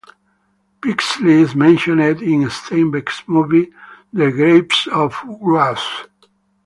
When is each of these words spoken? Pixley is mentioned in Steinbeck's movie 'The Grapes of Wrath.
Pixley 0.81 1.43
is 1.43 1.53
mentioned 1.53 2.01
in 2.01 2.41
Steinbeck's 2.49 3.21
movie 3.27 3.71
'The 4.11 4.31
Grapes 4.31 4.87
of 4.87 5.15
Wrath. 5.39 6.07